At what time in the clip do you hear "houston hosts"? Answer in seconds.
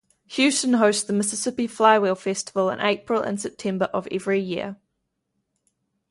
0.29-1.03